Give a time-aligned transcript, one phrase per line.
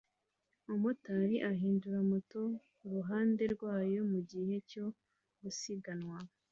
[0.65, 2.41] Umumotari ahindura moto
[2.77, 4.85] kuruhande rwayo mugihe cyo
[5.41, 6.17] gusiganwa